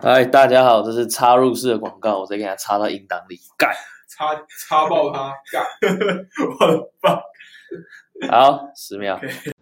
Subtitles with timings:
[0.00, 3.70] 嗨，大家好，这是插入式的广告，我再给它插到音档里，干，
[4.08, 4.34] 插
[4.68, 5.64] 插爆它，干，
[6.60, 7.20] 我的妈！
[8.30, 9.18] 好，十秒。
[9.18, 9.57] Okay.